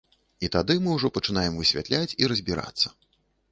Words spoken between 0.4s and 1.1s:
І тады мы